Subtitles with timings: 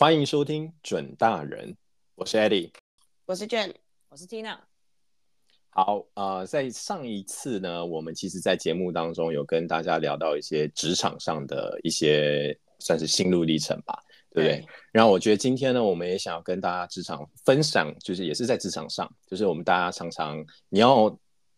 [0.00, 1.76] 欢迎收听准大人，
[2.14, 2.70] 我是 Eddie，
[3.26, 3.74] 我是 Jen，
[4.08, 4.56] 我是 Tina。
[5.70, 14.00] 好，呃，在上一次呢，我们其实，在节目当中有跟大家聊到一些职场上的一些算是心路历程吧，
[14.30, 14.60] 对不对？
[14.60, 14.66] 对。
[14.92, 21.06] 然后我觉得今天呢，我们也想要跟大家职场分享，就是也是在职场上，就是我们大家常常你要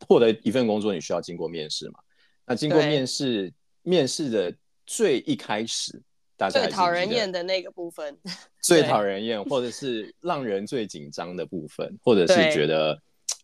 [0.08, 2.00] 获得一份工作，你需要经过面试嘛？
[2.46, 3.52] 那经过面试，
[3.82, 6.02] 面试的最一开始。
[6.48, 8.16] 最讨人厌的那个部分，
[8.62, 12.96] 最讨人厌，或者是让人最紧张的部分，或者是觉得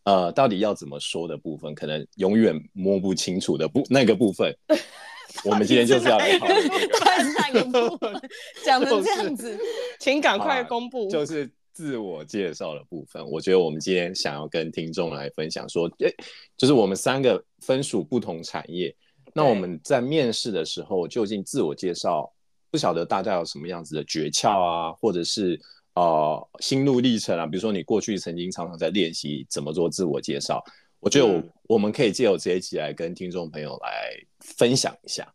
[0.05, 4.56] 呃，到底要怎么说的部分，可能永远摸不清楚的部那个部分，
[5.45, 8.14] 我们今天就是要来讨论这个部分，
[8.64, 9.58] 讲成这样子，
[9.98, 13.22] 请赶快公布，就是自我介绍的部分。
[13.28, 16.14] 我觉得我们今天想要跟听众来分享说，诶，
[16.56, 18.94] 就是我们三个分属不同产业，
[19.34, 22.33] 那我们在面试的时候，究竟自我介绍？
[22.70, 25.59] 不晓得大家有什么样子的诀窍啊，或者是
[25.95, 27.47] 呃心路历程啊？
[27.47, 30.62] 比如说你过去曾经常常在练习怎么做自我介绍，
[31.00, 35.33] 我觉得我、嗯、我们可以借由这一集来跟听众朋友来分享一下。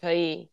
[0.00, 0.48] 可以，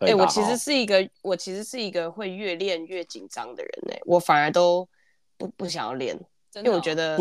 [0.00, 4.86] 哎、欸，我其实是一个我其实是一个会越练越紧张的人哎、欸，我反而都
[5.36, 6.14] 不不想要练，
[6.56, 7.16] 因为我觉得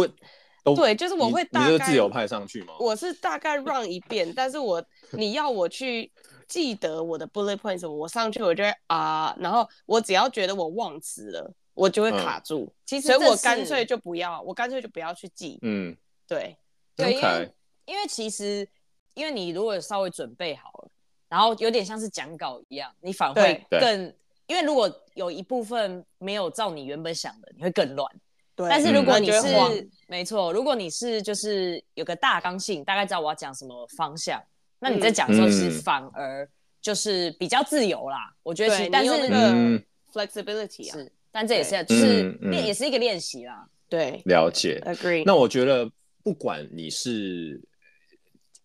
[0.75, 2.73] 对，就是我会大概你，你是自由派上去吗？
[2.79, 6.11] 我是大概 run 一遍，但是我你要我去。
[6.51, 12.65] 记得我的 bullet points，我上去我就会啊，然后我只要觉得我忘词了，我就会卡住。
[12.65, 15.57] 嗯、其实，所以我干脆就不要，我干脆就不要去记。
[15.61, 15.95] 嗯，
[16.27, 16.57] 对，
[16.93, 17.53] 对，因为
[17.85, 18.67] 因为其实，
[19.13, 20.91] 因为你如果稍微准备好了，
[21.29, 24.13] 然后有点像是讲稿一样，你反而会更，
[24.45, 28.05] 因为如果有一部分没有照你原本想的，你会更乱。
[28.53, 34.43] 对，但是如果你是、嗯、没错，如果你是就是有个大纲性，大概知道我要讲什么方向。
[34.83, 36.49] 那你在讲的时候，其实反而
[36.81, 38.17] 就是比较自由啦。
[38.31, 43.63] 嗯、我觉得其实，但是那个 flexibility 啊，是，但这也是就是练，也是一个练习啦。
[43.87, 45.21] 对，了解，agree。
[45.23, 45.87] 那我觉得，
[46.23, 47.61] 不管你是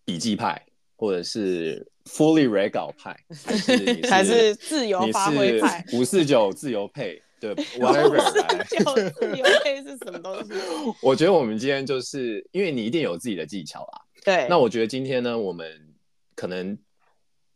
[0.07, 0.65] 笔记派，
[0.97, 3.15] 或者是 fully regal 派，
[3.45, 8.17] 还是， 还是自由发挥派，五四九自由配， 对，whatever。
[8.67, 10.53] 自由配是什么东西？
[11.03, 14.01] 我觉得我们今天就是因为你一定有自己的技巧啦。
[14.25, 15.83] 对，那我觉得今天呢，我们。
[16.37, 16.79] 可能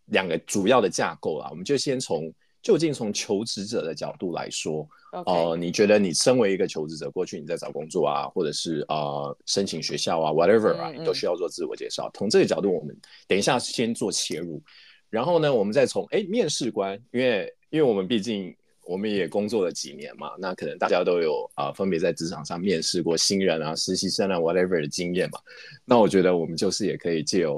[0.06, 2.32] 两个主要的架构啊，我们就先从
[2.62, 4.88] 究竟从求职者的角度来说.
[5.26, 12.08] 呃，你觉得你身为一个求职者，过去你在找工作啊，或者是呃申请学校啊，whatever 啊，你都需要做自我介绍。
[12.14, 12.96] 从、这个角度，我们
[13.26, 14.62] 等一下先做切入，
[15.08, 18.54] 然后呢，我们再从哎面试官，因为因为我们毕竟
[18.84, 25.40] 我们也工作了几年嘛，那可能大家都有啊、呃、分别在职场上面试过新人啊、实习生啊，whatever 的经验嘛。
[25.84, 27.56] 那我觉得我们就是也可以借由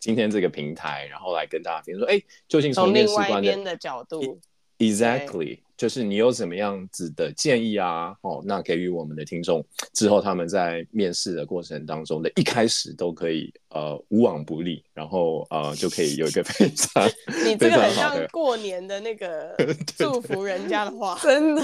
[0.00, 4.40] 今天这个平台，然后来跟大家分享说，哎，究竟从面试官的，的角度
[4.78, 8.16] ，exactly，就是你有什么样子的建议啊？
[8.22, 9.62] 哦，那给予我们的听众
[9.92, 17.06] 之后，他们在面试的过程当中的一开始都可以呃无往不利，然后呃就可以有一个非常
[17.44, 19.54] 你这个很像过年的那个
[19.98, 21.62] 祝福人家的话， 真的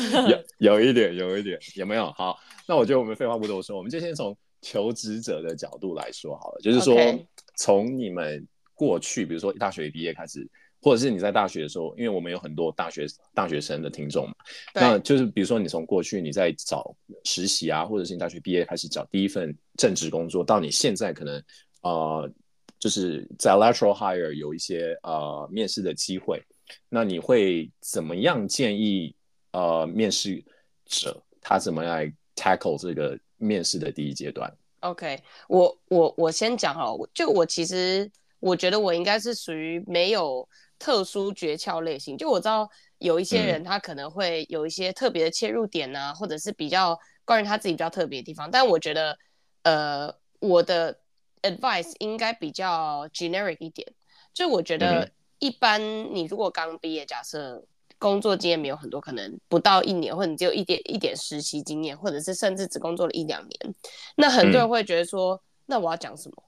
[0.59, 2.13] 有有一点有一点有没有？
[2.13, 6.95] 好，那我觉得我们废话不多说，我们就先从求职者的角度来说好了，就是说。
[6.95, 7.25] Okay.
[7.57, 10.47] 从你们过去，比如说大学毕业开始，
[10.81, 14.35] 或者是你在大学的时候，因为我们有很多大学大学生的听众嘛，
[14.75, 16.95] 那就是比如说你从过去你在找
[17.25, 21.43] 实习啊，或者是你大学毕业开始找第一份正职工作，到你现在可能
[21.83, 22.31] 呃
[22.79, 26.43] 就是在 lateral hire 有一些呃面试的机会，
[26.89, 29.17] 那你会怎么样建议
[29.53, 30.45] 呃面试
[30.85, 34.55] 者他怎么来 tackle 这个面试的第一阶段
[34.91, 38.11] ？OK，我我我先讲哈，就我其实
[38.41, 40.49] 我觉得我应该是属于没有
[40.79, 42.17] 特殊诀窍类型。
[42.17, 48.51] 就我知道有一些人他可能会有一些特别的切入点啊，嗯、或者是比较关于他自己比较特别的地方。
[48.51, 49.19] 但我觉得，
[49.63, 50.99] 呃，我的
[51.43, 53.87] advice 应该比较 generic 一点。
[54.33, 55.81] 就我觉得，一般
[56.15, 57.67] 你如果刚毕业，假设。
[57.99, 63.75] 工作经验没有很多，可能不到一年，或者你只有一点一点实习经验，或者是甚至只工作了一两年，
[64.17, 66.43] 那很多人会觉得说，嗯、那我要讲什么？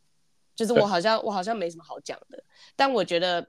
[0.55, 2.43] 就是我好像我好像没什么好讲的。
[2.77, 3.49] 但我觉得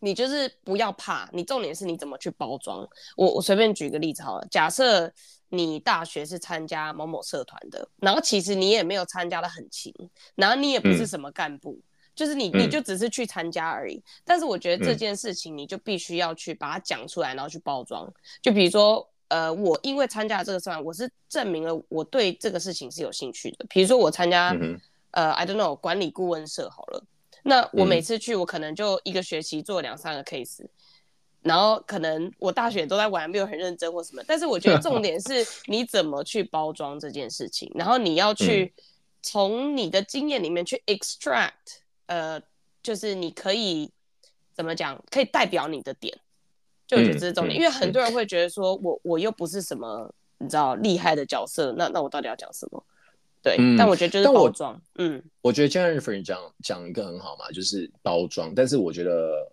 [0.00, 2.88] 你就是不要怕，你重点是你怎么去包装。
[3.16, 5.12] 我我随便举个例子好了，假设
[5.48, 9.92] 你大学是参加某某社团的，然后其实你也没有参加的很勤，
[10.34, 11.72] 然后你也不是什么干部。
[11.72, 11.82] 嗯
[12.14, 14.02] 就是你，你就只是去参加而已、嗯。
[14.24, 18.12] 但是我觉得这件事情，你就必须要去把它讲出来，然后去包装。
[18.40, 23.64] 就比如说，呃，我因为参加了这个社团，我是证明了我对这个事情是有兴趣的。
[23.68, 24.80] 比如说我参加、嗯，
[25.10, 27.04] 呃，I don't know，管理顾问社好了。
[27.42, 30.64] 那我每次去，我可能就一个学期做两三个 case。
[31.42, 34.22] 然后可能我大学都在玩，没有很认真或什么。
[34.26, 38.72] 但是我觉得重点是 你怎么去包装这件事情，然后你要去
[39.20, 42.40] 从你的经验里面去 extract，呃，
[42.82, 43.90] 就是你可以
[44.52, 46.16] 怎么讲，可以代表你的点。
[46.86, 52.84] 就我觉得这是重点，因为很多人会觉得说我我又不是什么你知道厉害的角色，那那我到底要讲什么？
[53.42, 54.80] 对，嗯、但我觉得就是包装。
[54.96, 58.54] 嗯，我觉得 Jennifer 讲讲一个很好嘛，就是包装。
[58.54, 59.50] 但是我觉得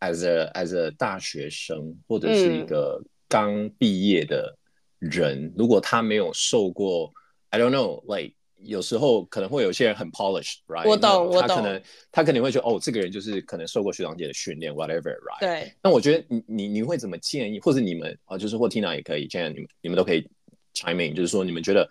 [0.00, 4.56] as a as a 大学生或者是一个刚毕业的
[4.98, 7.10] 人，嗯、如果他没有受过
[7.50, 10.88] ，I don't know，like 有时候可能会有些人很 polished，right？
[10.88, 11.48] 我懂，我懂。
[11.48, 15.40] 他可能他肯定会觉得哦，这个人就是可能受过学长姐的训练，whatever，right？
[15.40, 15.72] 对。
[15.82, 20.28] 那我觉得你你你会怎么建议，或者你们啊，就是或 Tina 也可以，这样你们你们都可以
[20.74, 21.88] chime in，就是说你们觉得。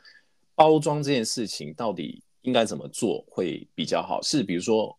[0.55, 4.21] 包装这件事情到底应该怎么做会比较好？
[4.21, 4.93] 是比如说，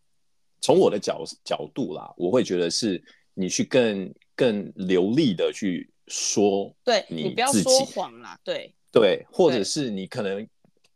[0.62, 10.49] 从我的角角度啦，我会觉得是你去更更流利的去说，对你不要说谎啦，对对，或者是你可能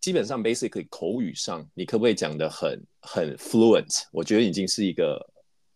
[0.04, 4.02] 基本上 basically 口语上，你可不可以讲的很很 fluent？
[4.12, 5.18] 我觉得已经是一个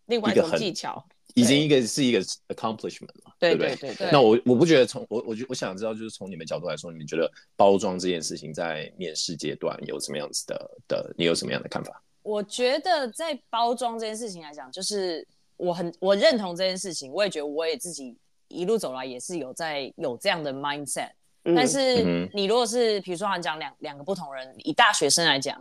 [0.05, 1.03] 另外一种技巧。
[1.33, 3.75] 已经一个是一个 accomplishment 了，对不对？
[3.75, 4.11] 对对对。
[4.11, 11.11] 那我我不觉得从我我觉我想知道，就是从你们角度来说，你们觉得包装这件事情在面试阶段有什么样子的的？
[11.17, 11.99] 你有什么样的看法？
[12.21, 15.27] 我觉得在包装这件事情来讲，就是
[15.57, 18.15] 我很我认同这件事情，我也觉得我也自己
[18.47, 21.09] 一路走来也是有在有这样的 mindset。
[21.51, 25.59] 嗯、但是你如果是比如说，我讲两两个不同人，以大学生来讲。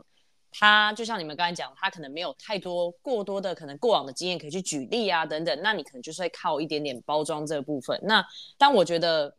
[0.50, 8.00] 他就像你们刚才讲，他可能没有太多过多的可能过往的经验可以去举例啊等等，那你可能就是会靠一点点包装这个部分。
[8.02, 8.24] 那
[8.56, 9.30] 但我觉得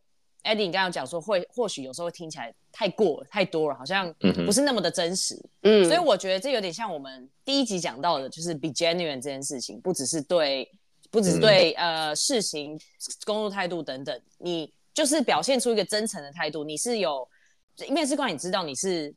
[0.43, 4.13] ，Eddie 你刚刚讲说会或许有时候会听起来太过太多了，好像
[4.45, 5.35] 不是那么的真实。
[5.63, 10.71] 嗯，所以我觉得这有点像我们第一集讲到的，就是 be genuine 这件事情，不只是对，
[11.09, 12.79] 不只是对、嗯、呃事情、
[13.25, 16.63] 工作态度等等，你就是表现出一个真诚的态度。
[16.63, 17.27] 你是有
[17.89, 19.13] 面试官，你知道你是。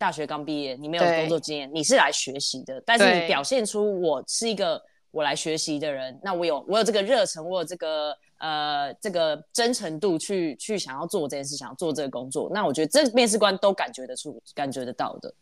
[0.00, 2.80] 大学刚毕业，你没有工作经验，你是来学习的。
[2.86, 4.80] 但是你表现出我是一个
[5.10, 12.48] 我来学习的人，那我有我有这个热忱，我有这个呃这个真诚度去去想要做这件事，想要做这个工作。
[12.54, 15.34] 那我觉得这面试官都感觉得出、感觉得到的。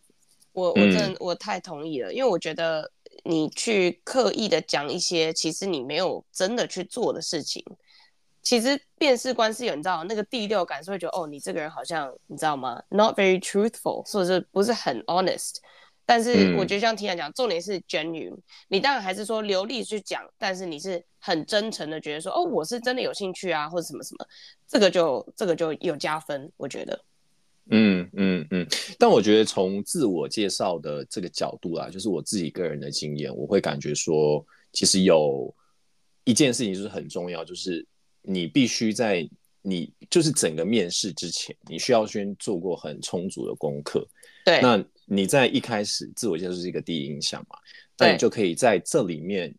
[0.53, 2.91] 我我真的我太同意了，因为我觉得
[3.25, 7.63] 你去刻意的讲一些其实你没有真的去做的事情。
[8.47, 15.57] 其实面试官是有，你知道那个第六感是会觉得，哦，你这个人好像你知道吗？Not very truthful，或者是不是很 honest。
[16.05, 18.39] 但是我觉得像 Tina 讲，重点是 genuine。
[18.69, 24.25] 你当然还是说流利去讲，但是你是很真诚的，觉得说，哦，我是真的有兴趣啊，或者什么什么，
[24.69, 27.05] 这个就这个就有加分，我觉得。
[27.73, 28.65] 嗯嗯嗯。
[28.97, 35.53] 但我觉得从自我介绍的这个角度啊，就是我自己个人的经验，我会感觉说，其实有
[36.23, 37.85] 一件事情就是很重要，就是。
[38.27, 39.29] 你必须在
[39.63, 44.07] 你就是整个面试之前，你需要先做过很充足的功课。
[44.45, 47.57] 对，那你在一开始自我介绍是一个第一印象嘛？
[47.99, 49.55] 那你就可以在这里面，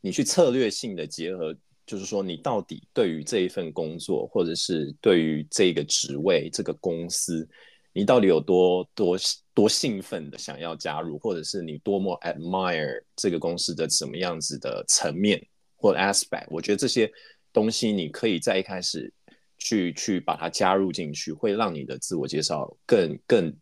[0.00, 1.54] 你去策略性的结合，
[1.86, 7.48] 就是说你到底对于这一份工作，或者是对于这个职位、这个公司，
[7.92, 9.16] 你到底有多多
[9.54, 15.40] 多兴奋的想要加入，或者是你多么 admire 这个公司的什么样子的层面
[15.76, 16.46] 或 aspect？
[16.50, 17.08] 我觉得这些。
[17.52, 19.12] 东西你可以在一开始
[19.58, 23.54] 去去把它加入进去，会让你的自我介绍更更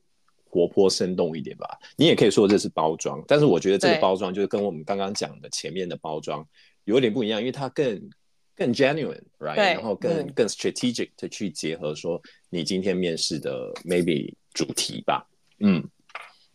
[0.45, 1.79] 活泼生动一点吧。
[1.97, 6.47] 你也可以说这是包装，但是我觉得这个包装就是跟我们刚刚讲的前面的包装
[6.85, 8.11] 有点不一样，因为它更
[8.55, 9.57] 更 genuine，right？
[9.57, 15.27] 然后更、嗯、更 strategic 的去结合说你今天面试的 maybe 主题吧，
[15.61, 15.83] 嗯。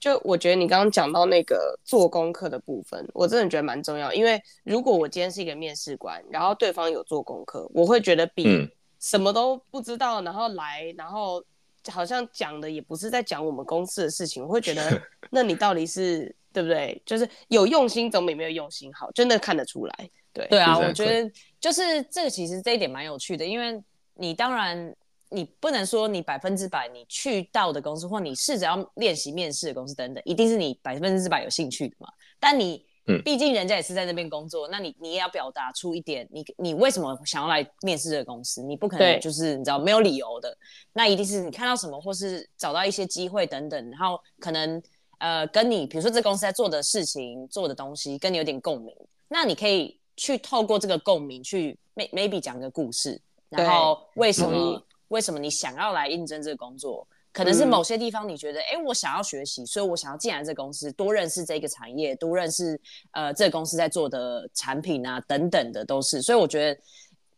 [0.01, 4.12] 就我觉得你刚刚讲到那个做功课的部分，我真的觉得蛮重要。
[4.12, 8.67] 因为如果我今天是一个面试官，然后对方有做功课，我会觉得比
[9.00, 11.43] 什么都不知道，然后来，然后
[11.88, 17.00] 好像讲的也不是在讲我们公司的事情，我会觉得 那你到底是对不对？
[17.05, 20.10] 就是有用心总比没有用心好，真的看得出来。
[20.34, 23.79] 对对啊，我觉得就是这个，其实这一点蛮有趣的，因为
[24.15, 24.96] 你当然。
[25.32, 32.08] 你不能说你百分之百你去到的公司，或你试着要练习面试的公司等等，一定是你百分之百有兴趣的嘛？
[32.38, 32.86] 但你，
[33.24, 38.62] 毕竟人家也是在那边工作，嗯、那你你也要表达出一点，你你为什么想要来面试这个公司？
[38.62, 40.56] 你不可能就是你知道没有理由的，
[40.94, 44.82] 那一定是你看到什么，或是找到一些机会等等，然后可能
[45.20, 48.94] 呃跟你比如说这公司在做的事情、做的东西跟你有点共鸣，
[49.30, 53.20] 那你可以去透过这个共鸣去 maybe 讲个故事，
[53.50, 54.84] 然后为什么？
[55.12, 57.06] 嗯为什么你想要来应征这个工作？
[57.34, 62.80] 可能是某些地方你觉得，哎、嗯，我想要学习，所以我想要进来这公司，多认识这个产业，多认识
[63.12, 66.22] 呃这个公司在做的产品啊等等的都是。
[66.22, 66.82] 所以我觉得，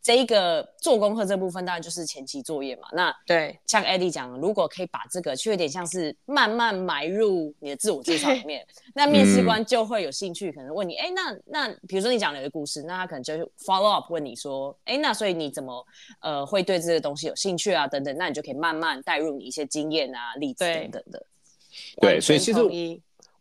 [0.04, 2.90] 这一个做功课这部分当然就是前期作业嘛。
[2.92, 13.34] 那对，像 Eddie 讲，如果可以把这个，就有点像是慢慢埋入你的自我介绍里面，那面试官就会有兴趣，可能问你，哎、嗯，那那比如说你讲了一个故事，那他可能就
[13.66, 15.86] follow up 问你说，哎，那所以你怎么
[16.20, 17.88] 呃会对这个东西有兴趣啊？
[17.88, 21.26] 等等，那你就可以慢慢带入你一些经验啊、例子等等的。
[22.02, 22.60] 对，所以其实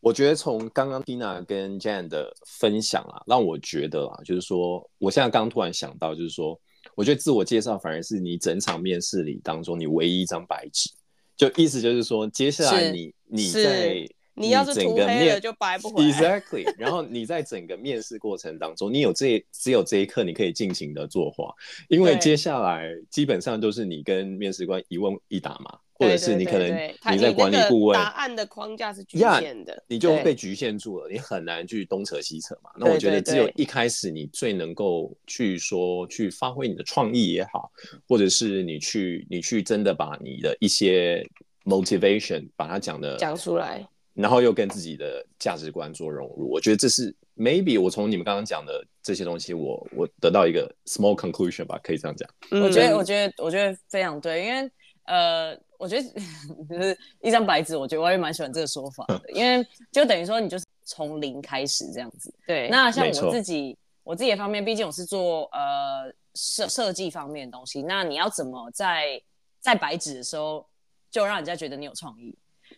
[0.03, 6.61] 我觉得从刚刚 Tina 跟 Jan 的分享啊，让我觉得啊，就是说，我现在刚突然想到，就是说，
[6.97, 10.91] 我觉得自我介绍反而是你整场面试里当中你唯一一张白纸，
[11.37, 14.05] 就意思就是说，接下来你你在
[14.35, 16.11] 你要是涂黑了就白不回来。
[16.11, 21.55] Exactly，然后你在整个面试过程当中，你有这只有这一刻你可以尽情的作画，
[21.89, 25.79] 因为接下来基本上都是你跟面试官一问一答嘛。
[26.03, 32.71] 或者是你可能你在管理顾问答案的框架是局限的，你就被局限住了，你很难去东扯西扯嘛。
[32.77, 37.71] 那我觉得只有一开始你最能够去说去发挥你的创意也好，
[38.09, 41.27] 或者是你去你去真的把你的一些
[41.65, 46.51] motivation 把它讲的讲出来，然后又跟自己的价值观做融入。
[46.51, 52.29] 我觉得这是 maybe 我从你们刚刚讲的这些东西，我我得到一个 small conclusion 吧，可以这样讲。
[52.51, 54.71] 我觉得我觉得我觉得非常对，因为
[55.05, 55.59] 呃。
[55.83, 56.09] 我觉得
[56.71, 62.33] 就是一张白纸，我觉得我也蛮喜欢这个说法的，因为就等于说你就是从零开始这样子。
[62.47, 69.21] 对，那像我自己，我自己的方面，毕竟我是做呃设设计方面的东西，那你要怎么在
[69.59, 70.65] 在白纸的时候
[71.11, 72.33] 就让人家觉得你有创意？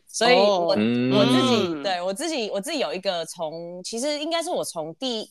[0.09, 5.31] 所以我，我、自己对我自己，我自己有一个从其实应该是我从第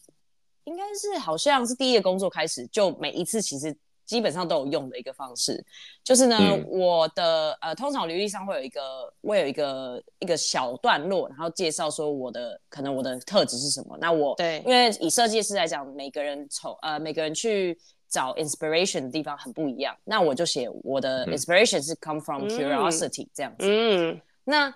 [0.65, 3.75] 应该是好像是第一个工作开始，就每一次其实。
[4.05, 5.63] 基本上都有用的一个方式，
[6.03, 13.97] 就是呢，嗯、我的呃，通常履历上会有一个，会有一个一个小段落，然后介绍说我的可能我的特质是什么。
[13.99, 19.95] 那我对，因为以设计师来讲，每个人从呃每个人去找 inspiration 的地方很不一样。
[20.03, 23.65] 那我就写我的 inspiration 是 come from curiosity、嗯、这样子。
[23.67, 24.73] 嗯，那。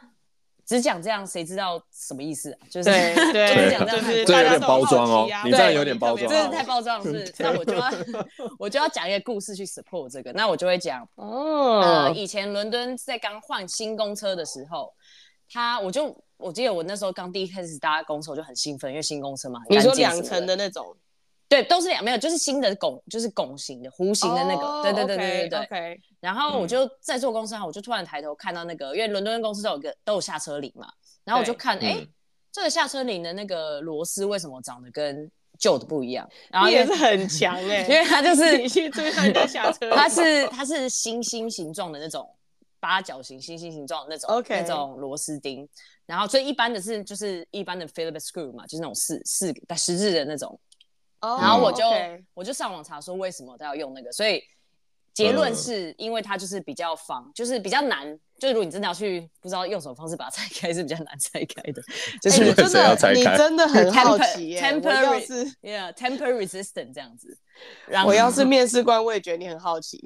[0.68, 2.60] 只讲这样，谁知道什么意思啊？
[2.70, 5.28] 就是对， 对就是讲这样，就是这有点包装哦。
[5.46, 7.04] 你这样有点包装，真的太包装了。
[7.06, 7.92] 是，那我就要
[8.60, 10.34] 我就要讲一个故事去 support 这个。
[10.34, 14.94] 那我就会讲哦，呃，以前伦敦在刚换新公车的时候，
[15.50, 20.86] 他我就我记得我那时候刚第一开始搭公车，我就很兴奋，因为新公车嘛，你说两层的那种。
[21.50, 24.68] 对，都是两没有，就是新的拱，就是拱形的、弧形的那个。
[24.68, 25.60] Oh, 对对对对对对。
[25.60, 26.00] Okay.
[26.20, 30.88] 然后我就在坐公司上，我就突然抬头看到那个，因为伦敦公司都有个都有下车铃嘛。
[31.24, 32.06] 然后我就看，哎，
[32.52, 36.30] 这个下车铃的那个螺丝为什么长得跟旧的不一样？
[36.52, 42.30] 然后也是很强哎， 因为它就是你去注意它在下车， 它是它是星星形状的那种
[42.82, 44.62] 八角形星星形状的那种 Okay.
[44.62, 45.66] 那种螺丝钉。
[46.06, 50.60] 然后最一般的是就是一般的 Phillips screw 嘛，就是那种四四个十字的那种。
[51.20, 51.84] Oh, 然后我就.
[52.34, 54.44] 我就上网查说为什么他要用那个，所以
[55.14, 58.18] 结论是因为它就是比较方，uh, 就是比较难。
[58.38, 61.82] 就如果你真的要去不知道用什么方式把它拆开，是比较难拆开的。
[62.22, 64.62] 就是你真的你真的很 好奇耶。
[64.62, 67.36] Temper, temper yeah, temper resistant 这样子。
[67.88, 70.00] 然后我要是面试官，我也觉得你很好奇。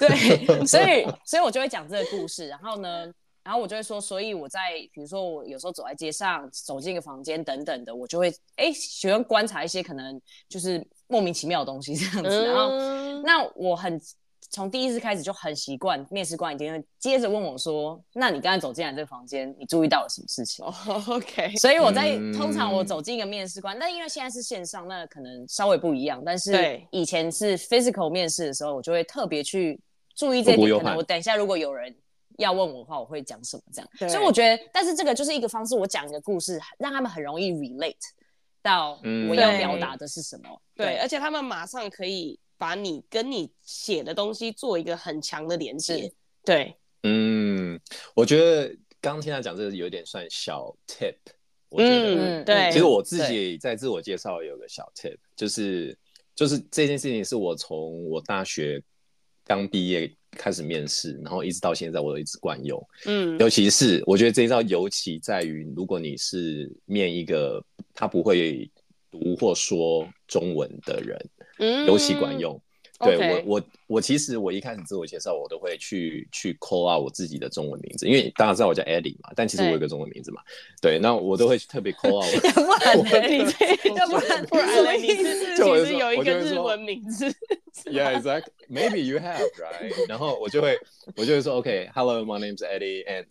[0.00, 2.48] 对， 所以所以我就会讲这个故事。
[2.48, 3.06] 然后呢？
[3.46, 4.60] 然后我就会说，所以我在
[4.92, 12.28] 比如说我有时候走在街上，走进一个房间等等的，我就会哎喜欢观察一些可能就是莫名其妙的东西这样子。
[12.28, 14.00] 嗯、然后那我很
[14.50, 21.54] 从第一次开始就很习惯，面试官一定会接着问我说：“那你刚才走进来这个房间，你注意到了什么事情？” oh, OK。
[21.54, 26.20] 所以我在、嗯、通常我走进一个面试官，但因为现在是线上，那可能稍微不一样。
[26.26, 29.80] 但是以前是 physical 面试的时候，我就会特别去
[30.16, 30.76] 注意这一点。
[30.78, 31.94] 可能我等一下如果有人。
[32.38, 34.10] 要问我的话，我会讲什么这样？
[34.10, 37.94] 所以我觉得，但是这个就是一个方式，我讲一个故事，让他们很容易 relate
[38.62, 40.60] 到我要表达的是什么。
[40.74, 46.12] 对，对，而且他们马上可以把你跟你写的东西做一个很强的连接。
[46.44, 47.80] 对，嗯，
[48.14, 48.68] 我觉得
[49.00, 51.16] 刚刚听他讲这个有点算小 tip。
[51.68, 52.70] 我觉得，嗯，对。
[52.70, 55.98] 其实我自己在自我介绍有个小 tip，就是
[56.34, 58.82] 就是这件事情是我从我大学
[59.44, 60.15] 刚毕业。
[60.36, 62.80] 开始面试，然后一直到现在，我都一直惯用。
[63.06, 67.60] 嗯，尤其是我觉得这一招尤其在于，如果你是面一个
[67.94, 68.70] 他不会
[69.10, 71.28] 读或说中文的人，
[71.58, 72.60] 嗯，尤其管用。
[72.98, 80.40] 对.我，我我其实我一开始自我介绍，我都会去去 call out 我自己的中文名字，因为大家知道我叫 Eddie 嘛，但其实我有个中文名字嘛。
[80.80, 82.44] 对，对，那我都会特别 call out。
[82.44, 83.38] 要不然你
[83.94, 87.26] 要不然不然你是其实有一个日文名字。
[87.84, 88.52] Yeah, exactly.
[88.70, 90.08] Maybe you have, right?
[90.08, 90.78] 然后我就会
[91.16, 93.26] 我就会说，OK，Hello, my name is Eddie, and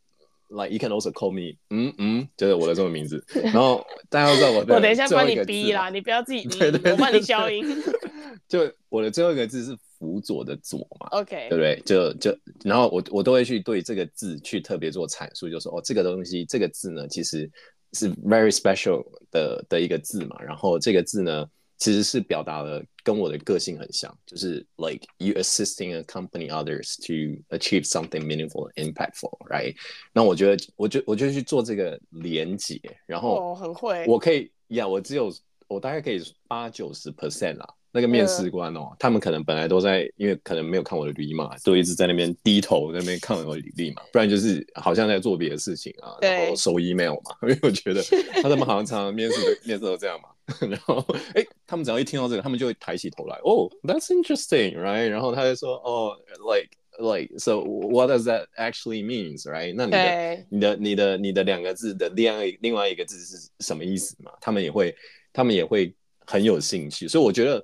[0.50, 3.24] like you can also call me，嗯嗯，就是我的中文名字。
[3.44, 4.60] 然后大家都知道我。
[4.60, 7.66] 我等一下帮你逼啦，你不要自己，对对，我帮你消音。
[8.48, 11.82] 就我的最后一个字是辅佐的佐嘛，OK，对不对？
[11.86, 17.50] 就就然后我我都会去对这个字去特别做阐述，就说哦，这个东西这个字呢，其实
[17.94, 20.36] 是 very special 的的一个字嘛。
[20.44, 21.46] 然后这个字呢，
[21.78, 29.76] 其实是表达了跟我的个性很像，就是 like you assisting a company others to achieve something meaningful and impactful，right？
[30.14, 35.34] 那我觉得，我就我就去做这个连接，然后哦，很会，我可以呀，我只有。
[35.68, 48.04] 我大概可以八九十 percent 啦，那个面试官哦，嗯、他们可能本来都在，因为可能没有看我的履历嘛，都一直在那边低头在那边看我的履历嘛，不然就是好像在做别的事情啊，然后收 email 嘛， 因为我觉得
[48.44, 50.28] 他们好像常常面试的面试都这样嘛，
[50.68, 50.98] 然后
[51.34, 55.08] 哎、欸，他们只要一听到这个，他们就会抬起头来，哦、oh,，that's interesting，right？
[55.08, 56.12] 然后他就说，哦、
[56.44, 59.74] oh,，like like，so what does that actually means，right？
[59.74, 64.32] 那你的你的你的你的两个字的另外另外一个字是什么意思嘛？
[64.42, 64.94] 他们也会。
[65.38, 65.94] 他们也会
[66.26, 67.62] 很有兴趣，所以我觉得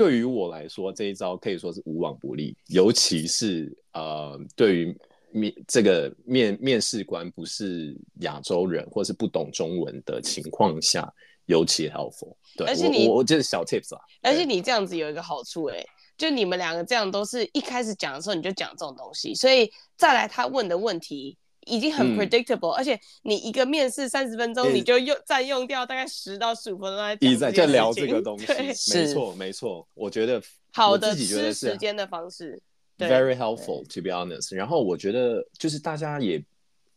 [0.00, 2.56] 对于我来说，这一招可以说是无往不利。
[2.68, 4.96] 尤其是呃，对于
[5.30, 11.06] 面这个面面试官不是亚洲人或是不懂中文的情况下，
[11.44, 12.34] 尤其 helpful。
[12.56, 14.00] 对，而且你我我这是小 tips 啊。
[14.22, 21.36] 而且你这样子有一个好处、欸，哎，就你们两个这样都是一开始讲的时候你就讲这种东西，所以再来他问的问题。
[21.70, 28.46] 已经很 predictable，、嗯、而且你一个面试三十分钟，你就用占用掉大概十到十五分钟在讲在在聊这个 东西，
[28.92, 32.60] 没错没错，我觉得好的吃时间的方式
[32.98, 34.54] ，very helpful to be honest。
[34.54, 36.42] 然后我觉得就是大家也，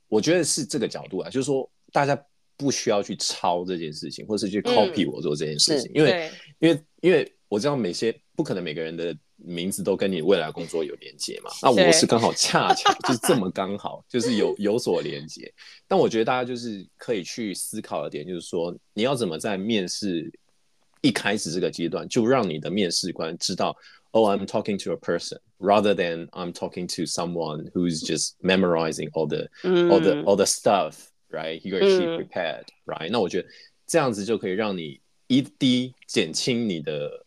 [0.10, 2.22] 我觉得是这个角度啊，就是说大家
[2.58, 9.16] 不需要去抄这件事情，或是去 copy 我做这件事情，嗯、因为因为因为我知道每些不可能每个人的。
[9.46, 11.50] 名字都跟你未来工作有连接嘛？
[11.62, 15.52] 那我是刚好恰巧就是这么刚好，就是有有所连接。
[15.86, 20.32] 但我觉得大家就是可以去思考的点，就是说你要怎么在面试
[21.02, 23.75] 一开始这个阶段，就让你的面试官知道
[24.12, 29.28] ，Oh, I'm talking to a person rather than I'm talking to someone who's just memorizing all
[29.28, 31.60] the、嗯、all the all the stuff, right?
[31.60, 33.10] He or she prepared, right?
[33.10, 33.50] 那我觉得
[33.88, 37.22] 这样子就可以让你一滴减轻你的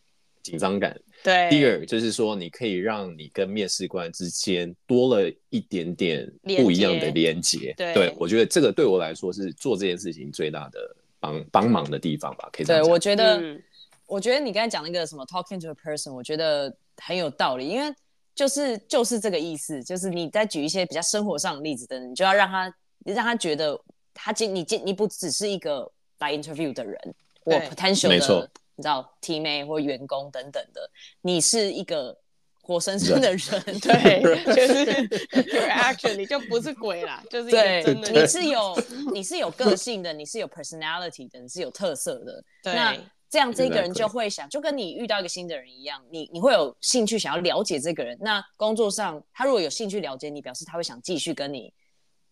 [0.46, 0.96] 紧张感。
[1.24, 7.74] 对，第二就是说，你可以让你跟面试官之间多了一点点不一样的连接。
[7.76, 12.48] 对，对，我觉得这个对我来说是做这件事情最大的帮帮忙的地方吧。
[12.52, 12.82] 可以这样。
[12.82, 13.61] 对，我觉得，嗯、
[14.06, 17.92] 我觉得你刚才讲那个什么 talking to a person，我觉得很有道理，因为
[18.35, 22.72] 就是就是这个意思，就是你在举一些比较生活上的例子的，你就要让他
[23.04, 23.76] 让他觉得
[24.14, 28.48] 他今你今你不只是一个来 interview 的人，我 potential 没错。
[28.77, 30.91] 你知道，teammate 或员工等等的，
[31.23, 32.17] 你是一个
[32.61, 38.79] 活生生的人， 人对，就是 your action，你就不是鬼啦，就是对真的，你是有
[39.15, 42.45] 你是有个性的，你是有 personality 的，你是有特色的。
[42.62, 42.97] 对，那
[43.31, 48.17] 这样这个人就会想，就跟你遇到一个新的人一样，你你会有兴趣想要了解这个人。
[48.21, 51.73] 那工作上，他如果有兴趣了解你，表示他会想继续跟你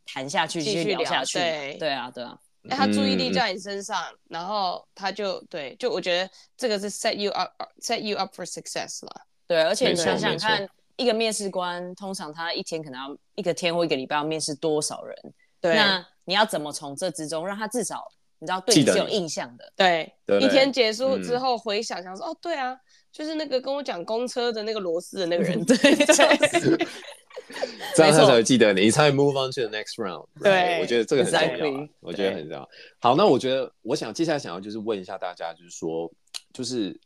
[0.04, 1.38] 谈下去，继续聊下去。
[1.38, 2.38] 对，对啊，对啊。
[2.68, 9.12] 哎，他注意力在你身上，嗯、然后他就对，就我觉得这个是 set you up，set you up for success 嘛。
[9.46, 15.16] 对，而且你想想看，一个面试官通常他一天可能要一个天或一个礼拜要面试多少人？
[15.60, 18.02] 对，那你要怎么从这之中让他至少
[18.38, 19.72] 你知道对你是有印象的？
[19.76, 22.74] 对，一天结束之后回想想说，嗯、哦，对啊，
[23.12, 26.88] 就是那个跟我讲公车的那个螺丝的那个人， 对，就是。
[27.96, 30.26] 这样他才会记得你，才会 move on to the next round。
[30.42, 32.68] 对，我觉得这个很重要，exactly, 我觉得很重要。
[32.98, 36.10] 好，那我觉得我想接下来想要就是问一下大家，就是说，
[36.52, 36.98] 就是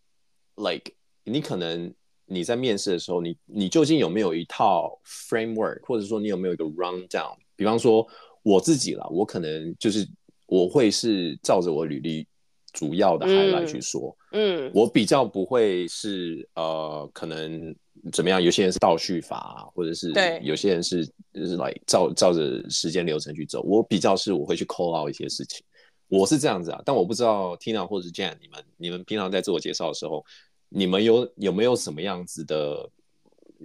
[0.56, 0.92] like
[1.24, 1.92] 你可能
[2.26, 7.36] 你在面试的时候，你你究竟有没有一套 framework，或者说你有没有一个 rundown？
[7.56, 8.06] 比方说
[8.42, 10.06] 我自己啦，我可能就是
[10.46, 12.26] 我会是照着我履历
[12.72, 17.74] 主要的 highlight 去说，嗯，嗯，我比较不会是呃可能。
[18.12, 18.40] 怎么样？
[18.40, 21.04] 有些人是倒叙法啊，或者是有些人是
[21.34, 23.60] 就是来照照着时间流程去走。
[23.62, 25.64] 我比较是我会去 call out 一些事情，
[26.06, 26.80] 我是这样子啊。
[26.86, 30.24] 但我不知道 Tina 或者是 Jan，你们你们平常在自我介绍的时候，
[30.68, 32.88] 你们有有没有什么样子的，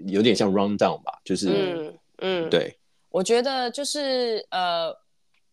[0.07, 1.21] 有点像 rundown 吧？
[1.23, 2.75] 就是嗯嗯，对，
[3.11, 4.91] 我觉得就是呃，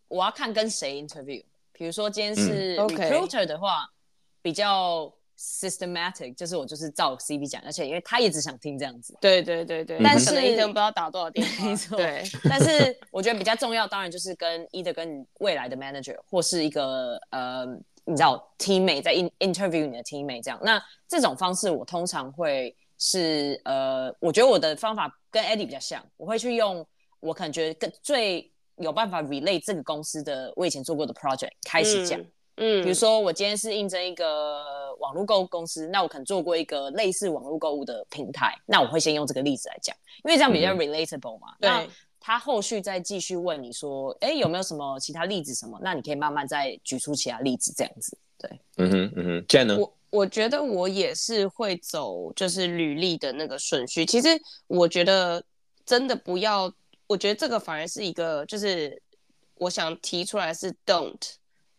[0.09, 1.45] 我要看跟谁 interview。
[1.81, 4.43] 比如说今天是 recruiter 的话，嗯 okay.
[4.43, 5.11] 比较。
[5.43, 9.16] systematic 就是我就是照 CV 讲，而且因为他也只想听这样子。
[9.23, 9.99] 对对对对。
[10.05, 11.64] 但是一天不知道打多少电话。
[11.64, 11.97] 没错。
[11.97, 12.23] 对。
[12.45, 17.64] 但是我觉得比较重要，当然就是跟 either 跟你未来的 manager 或是一个呃，
[18.05, 20.61] 你知道 teammate 在 in interview 你的 teammate 这样。
[20.62, 26.87] 那这种方式我通常会是呃，我觉得我的方法跟 Eddie 比较像，我会去用
[27.19, 32.21] 我可能觉得更最有办法 relate 这个公司的我以前做过的 project 开始讲。
[32.21, 32.27] 嗯。
[32.62, 34.62] 嗯，比如说我今天是应征一个
[34.99, 41.55] 网络购物公司，那我可能做过一个类似网络购物的平台，那我会先用这个例子来讲，因为这样比较 relatable 嘛。
[41.59, 41.88] 对、嗯。
[42.23, 45.81] 他后续再继续问你说，哎，有没有什么其他例子什么？
[45.83, 48.19] 那你可以慢慢再举出其他例子，这样子。
[48.37, 49.79] 对，嗯哼，嗯哼，这样呢？
[49.79, 54.05] 我我觉得我也是会走就是履历的那个顺序。
[54.05, 54.29] 其实
[54.66, 55.43] 我觉得
[55.87, 56.71] 真的不要，
[57.11, 59.03] 我觉得这个反而是一个，就是
[59.57, 61.20] 我想提出来是 don't，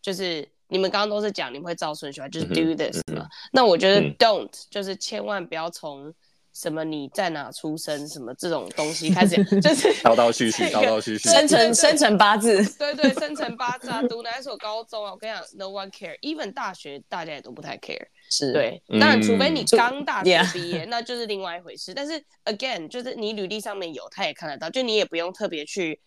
[0.02, 3.22] 就是你们刚刚都是讲你们会照顺序啊，就是 do this 嘛。
[3.22, 6.12] 嗯嗯、那我觉得 don't、嗯、就是千万不要从。
[6.54, 8.06] 什么你在哪出生？
[8.06, 15.12] 什么这种东西开始就是叨叨絮絮，叨叨絮絮，生辰生辰八字，对对，生辰八字啊，读哪一所高中啊？
[15.12, 18.82] 我跟你讲，no one care，even 大学大家也都不太 care，是对。
[19.00, 21.94] 当然，除非你刚大学毕业，那就是另外一回事。
[21.94, 26.00] 但是 again，就是你履历上面有，他也看得到，就你也不用特别去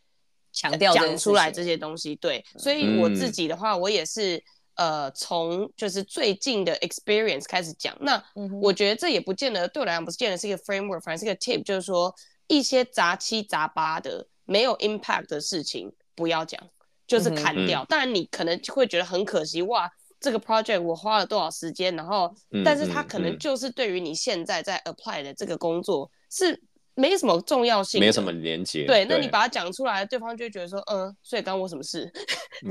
[0.53, 2.15] 强调讲出来这些东西。
[2.17, 4.43] 对，所以我自己的话，我也是。
[4.75, 8.23] 呃，从就是最近的 experience 开始讲，那
[8.61, 12.13] 我觉得这也不见得对我来讲不是见得是一个 framework，反而是一个 tip，就是说
[12.47, 16.61] 一些杂七杂八的没有 impact 的事情不要讲，
[17.07, 17.83] 就是砍掉。
[17.83, 22.33] 嗯、当然你可能会觉得很可惜，哇，这个 project 我花了多少时间，然后，
[22.63, 26.61] 但是它可能就是对于你现在在 apply 的这个工作是。
[26.95, 28.85] 没什么重要性，没什么连接。
[28.85, 32.09] 对，那你把它讲出来，对方就会觉得说，嗯，所以关我什么事？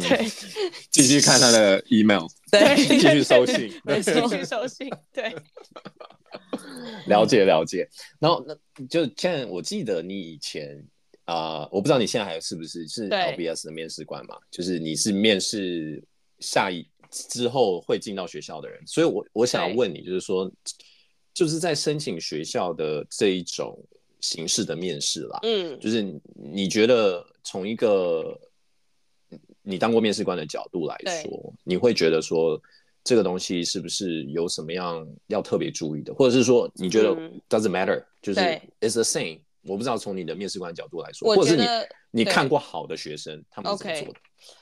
[0.00, 0.26] 对，
[0.90, 5.34] 继续看他的 email，对，继续收信，对，继续收信， 对。
[7.06, 7.86] 了解了解，
[8.18, 10.82] 然后那就现在我记得你以前
[11.26, 14.36] 啊，我不知道你现在还是不是是 LBS 的面试官嘛？
[14.50, 16.02] 就是你是面试
[16.38, 20.50] 下一之后会进到学校的人，所以我我想要问你，就是说，
[21.34, 23.78] 就是在申请学校的这一种。
[24.24, 26.02] 形式的面试啦，嗯，就是
[26.34, 28.40] 你觉得从一个
[29.60, 32.58] 你当过面试官的角度来说，你会觉得说
[33.04, 37.14] 这个东西是不是有什么样要特别注意的，或者是说你觉得
[37.50, 38.40] doesn't matter，嗯，就是
[38.80, 39.40] it's the same。
[39.66, 41.66] 我不知道从你的面试官角度来说，或者是你
[42.10, 44.20] 你看过好的学生他们是怎么做的.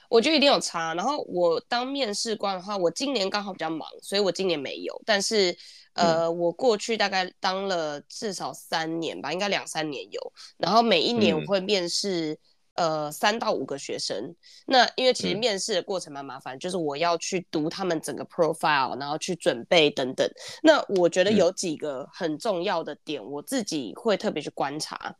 [0.08, 0.94] 我觉得一定有差。
[0.94, 5.56] 然后我当面试官的话，我今年刚好比较忙，所以我今年没有，但是。
[5.94, 10.32] 呃，我过去大概当了至少三年吧，应该两三年有。
[10.56, 12.32] 然后每一年我会面试、
[12.76, 14.34] 嗯、呃三到五个学生。
[14.64, 20.26] 那因为其实面试的过程蛮麻烦、嗯，就是我要去读他们整个 profile，然后去准备等等。
[20.62, 25.14] 那我觉得有几个很重要的点，我自己会特别去观察。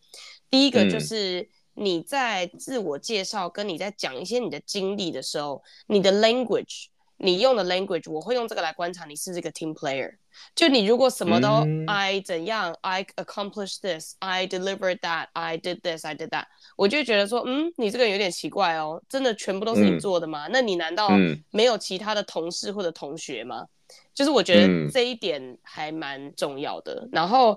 [0.48, 6.86] 第一个就是你在自我介绍跟你在讲一些你的经历的时候，你的 language。
[7.24, 10.12] 你用的 language，我会用这个来观察你是这个 team player。
[10.56, 20.48] 就你如果什么都、嗯、I 怎样，I accomplished this，I delivered that，I did this，I did that，我就觉得说，嗯，你这个人有点奇怪哦，真的全部都是你做的吗？
[20.48, 21.10] 嗯、那你难道
[21.52, 23.60] 没有其他的同事或者同学吗？
[23.60, 23.68] 嗯、
[24.12, 27.08] 就是我觉得这一点还蛮重要的。
[27.12, 27.56] 然后，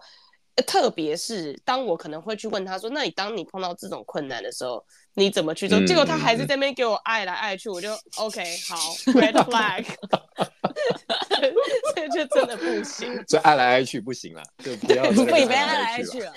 [0.63, 4.85] 特别是当我可能会去问他说，那你当你碰到这种困难的时候。
[5.17, 5.79] 你怎么去做？
[5.85, 7.89] 结果他还是在那边给我爱来爱去，嗯、我就
[8.19, 8.75] OK 好
[9.13, 9.85] ，Red flag，
[11.95, 13.23] 这就真的不行。
[13.25, 16.33] 这爱来爱去不行了，就不要不不别爱来爱去了。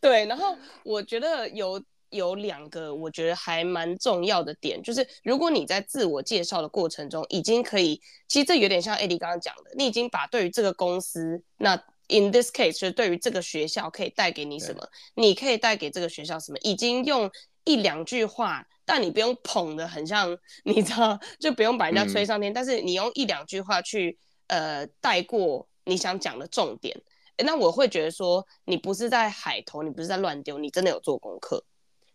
[0.00, 1.82] 对，然后我觉得有
[2.14, 11.82] 有两个我觉得还蛮重要的点，就是如果你在自我介绍的过程中已经可以，其实这有点像 Eddie 刚刚讲的，你已经把对于这个公司那。
[12.08, 17.30] In this case，就是对于这个学校可以带给你什么，你可以带给这个学校什么，已经用
[17.64, 26.94] 一两句话，但你不用捧的很像， 你知道，就不用把人家吹上天，嗯、但是你用一两句话去呃带过你想讲的重点，
[27.38, 31.64] 那我会觉得说你不是在海投，你不是在乱丢，你真的有做功课，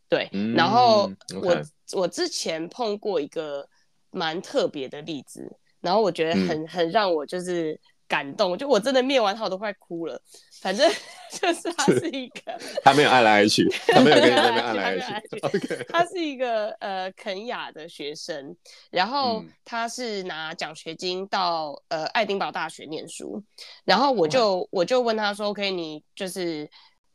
[0.10, 0.28] 对。
[0.34, 1.10] 嗯、然后
[1.41, 1.63] 我、okay.
[1.93, 3.65] 我之前碰过一个
[4.12, 7.80] 蛮特别的例子，然后我觉得很、嗯、很让我就是。
[8.10, 10.19] 感动，就我真的灭完他我都快哭了。
[10.62, 10.91] 反正
[11.39, 15.86] 就是他是一个， 他没有爱来爱去，他没有跟你那边 爱来爱去。
[15.88, 18.58] 他是一个呃肯雅的学生，
[18.89, 23.43] 然后他是拿奖学金到呃爱丁堡大学念书，
[23.86, 26.67] 然后我就我就问他说：“OK，你就是。”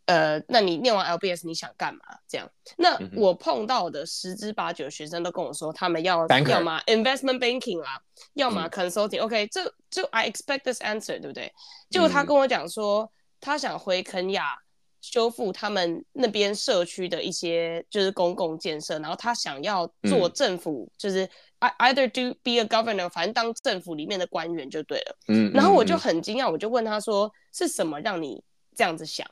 [0.06, 2.00] 呃，那你念完 LBS 你想干嘛？
[2.28, 8.00] 这样，那我碰到的十之八九学生都跟我说，他们要要么 investment banking 啦，
[8.34, 9.24] 要么 consulting、嗯。
[9.24, 11.52] OK，这就 I expect this answer，对不对？
[11.88, 13.08] 结果他跟我讲说、嗯，
[13.40, 14.58] 他想回肯亚
[15.00, 21.28] 修复他们那边社区的一些就是公共建设，然后他想要做政府，嗯、就是
[21.60, 25.16] I either do be a governor，反正当政府里面的官员就对了。
[25.28, 28.42] 嗯，然后我就很惊讶，我就问他说，是什么让你
[28.76, 29.26] 这样子想？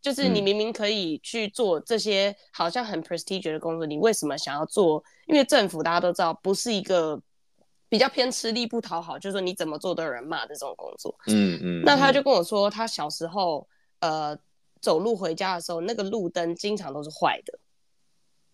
[0.00, 5.02] 就是你明明可以去做这些好像很 prestigious 的工作，你为什么想要做？
[5.26, 7.20] 因为政府大家都知道不是一个
[7.88, 11.14] 比较偏吃力不讨好，就是说你怎么做都有人骂的这种工作。
[11.26, 11.82] 嗯嗯。
[11.84, 13.66] 那他就跟我说，他小时候
[14.00, 14.38] 呃
[14.80, 17.58] 走路回家的时候，那个路灯经常都是坏的。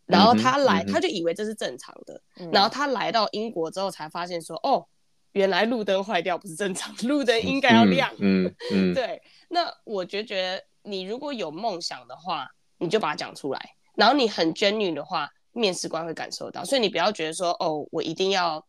[0.06, 2.20] 然后他来，嗯、他就以为这是正常的。
[2.36, 4.86] 嗯、然后他来到英国之后，才发现说，哦，
[5.32, 8.12] 原来路灯坏掉不是正常，路灯应该要亮。
[8.18, 8.54] 嗯嗯。
[8.72, 9.22] 嗯 嗯对。
[9.48, 12.46] 那我就觉得，你如果有梦想的话，
[12.78, 13.70] 你就把它讲出来。
[13.96, 16.64] 然后你很 genuine 的话，面试官会感受到。
[16.64, 18.64] 所以你不要觉得说，哦，我一定要，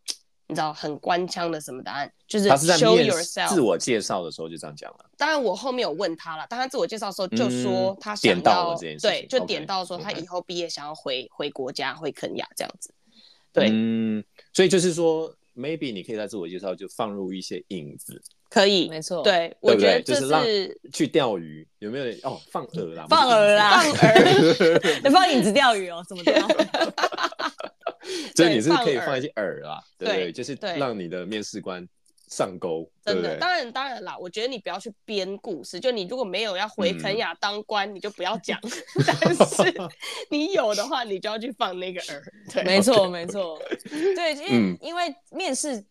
[0.47, 3.49] 你知道，很官腔的什么答案，就是 show yourself。
[3.49, 5.05] 自我介绍的时候就这样讲了。
[5.17, 6.45] 当然，我后面有问他了。
[6.47, 12.93] 当他自我介绍的时候就说他想要，点到了这件事，对，就点到说他以后毕业想要回.回国家，回肯亚这样子。
[13.51, 14.23] 对，嗯，
[14.53, 18.21] 所以就是说，maybe 你可以在自我介绍就放入一些影子。
[18.49, 22.39] 可以，没错，对，我觉得就是去钓鱼，有没有哦？
[22.51, 26.03] 放饵啦，放饵啦，放 饵，能放影子钓鱼哦？
[26.07, 26.47] 怎么钓？
[28.35, 31.85] 所以你是可以放一些饵啦，对，就是让你的面试官
[32.27, 32.89] 上钩。
[33.05, 38.59] 真的，当然当然啦，我觉得你不要去编故事，就你如果没有要回肯雅当官，你就不要讲。
[39.21, 39.73] 但是
[40.29, 42.21] 你有的话，你就要去放那个饵。
[42.53, 43.59] 对，没错没错，
[43.89, 45.83] 对，因为因为面试。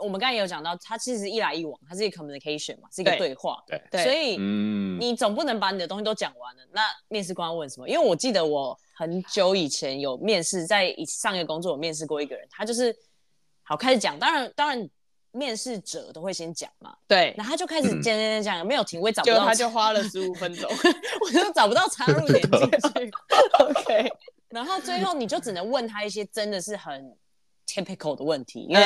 [0.00, 3.60] 我们刚才也有讲到，它其实一来一往，它是一个 communication 嘛，是一个对话。
[3.90, 6.62] 对，所以你总不能把你的东西都讲完了。
[6.70, 7.88] 那面试官问什么？
[7.88, 12.94] 因为我记得我很久以前有面试，在上一个工作我面试过一个人，他就是
[13.64, 14.88] 好开始讲，当然当然
[15.32, 16.96] 面试者都会先讲嘛。
[17.06, 20.70] 对，然后他就开始讲讲讲，没有停，我也找不到，他就 花了十五分钟，
[21.24, 23.10] 我就找不到插入 点进去。
[23.60, 24.12] OK，
[24.48, 27.16] 然后最后你就只能问他一些真的是很。
[27.70, 28.82] typical 的问题，因为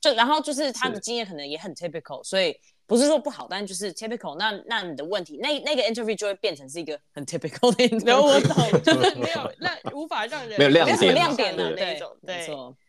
[0.00, 4.36] 就然后就是他的经验可能也很 typical，所以不是说不好，但就是 typical。
[4.38, 8.20] 那那你的问题，那那个 interview 就会变成是一个很 typical 的 interview。
[8.20, 12.16] 我懂，就是没有 那无法让人没有亮点亮点的那种。
[12.24, 12.46] 对，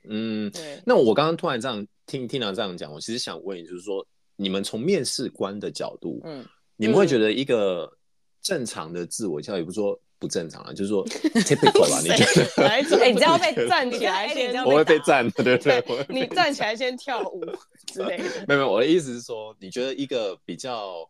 [0.09, 4.05] 嗯，对那我刚刚突然这样听听到这样讲，我其实想问，就是说
[4.35, 7.91] 你们从面试官的角度，嗯，你们会觉得一个
[8.41, 9.99] 正常的自我教育，不是说。
[10.17, 11.99] 不正常啊， 就是说 typical 吧？
[12.03, 12.25] 你觉
[12.55, 12.67] 得？
[12.67, 17.43] 哎，你这样 被站起来先，我会被站，对对对，你站起来先跳舞
[17.87, 18.23] 之类的。
[18.47, 21.09] 没有没有，我的意思是说，你觉得一个比较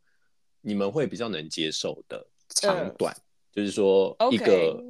[0.62, 3.16] 你们会比较能接受的长短，
[3.54, 4.84] 就是说一个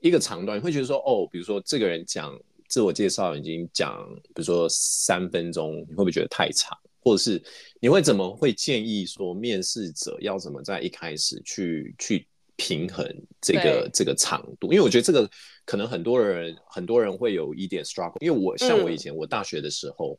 [0.00, 6.76] 一个长短，你会觉得说哦，比如说这个人讲自我介绍已经讲，比如说三分钟，你会不会觉得太长？
[7.00, 7.42] 或者是
[7.80, 12.26] 你会怎么会建议说面试者要怎么在一开始去去？
[12.56, 13.04] 平衡
[13.40, 15.28] 这个这个长度，因为我觉得这个
[15.64, 18.20] 可能很多人很多人会有一点 struggle。
[18.20, 20.18] 因为我像我以前我大学的时候，嗯、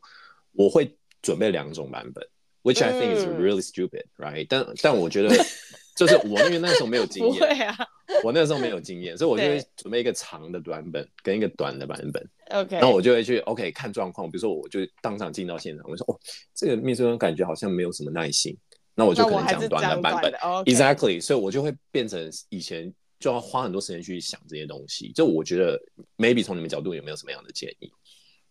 [0.65, 2.27] 我会准备两种版本
[2.63, 5.35] ，which I think is really stupid，right？、嗯、但但我觉得
[5.95, 7.77] 就是我因为那时候没有经验，对啊，
[8.21, 12.29] 我那时候没有经验，所以我就会准备一个长的版本跟一个短的版本。
[12.51, 16.19] OK，然后我就会去 OK 看状况，比如说我就当场进到现场，我说哦，
[16.53, 18.55] 这个面试官感觉好像没有什么耐心。
[18.95, 20.31] 那我就可能讲短的版本
[20.63, 25.11] ，Exactly，所以我就会变成以前就要花很多时间去想这些东西。
[25.11, 25.77] 就我觉得
[26.17, 27.91] ，maybe 从你们角度有没有什么样的建议？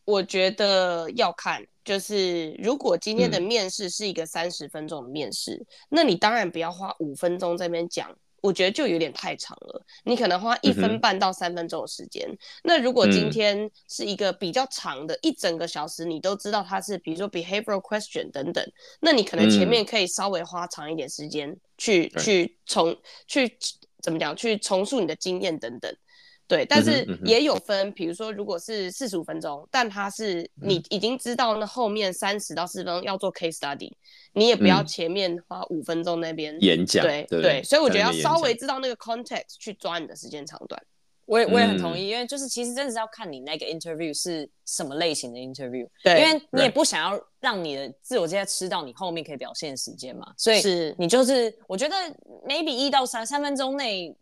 [0.05, 8.15] 我觉得要看，就是如果今天的面试是一个三十分钟的面试，嗯、那你当然不要花五分钟在那边讲。
[8.45, 12.29] 我觉得就有点太长了，你可能花一分半到三分钟的时间。
[12.29, 18.63] 嗯、那如果今天是一个比较长的，嗯、一整个小时，你都知道它是，比如说 behavioral question 等等，
[19.01, 22.95] 那你可能前面可以稍微花长一点时间去、嗯、去重
[23.27, 23.57] 去
[24.03, 25.91] 怎么讲，去重塑你的经验等等。
[26.47, 33.91] 对，但是也有分，比如说，如果是四十五分钟，但他是你已经知道那后面三十到四十分钟要做 case study，
[34.35, 37.03] 你也不要前面花五分钟那边演讲。
[37.03, 40.81] 对对，所以我觉得要稍微知道那个 context 去抓你的时间长短。
[41.27, 51.97] 我也我也很同意，因为就是其实真的是要看你那个 interview 是什么类型的 interview，对，因为你也不想要让你的自我介绍吃到你后面可以表现的时间嘛，所以是你就是我觉得
[52.47, 54.15] maybe 一到三三分钟内